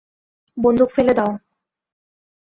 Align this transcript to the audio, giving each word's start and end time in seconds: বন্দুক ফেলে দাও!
বন্দুক 0.57 0.89
ফেলে 0.95 1.13
দাও! 1.13 1.31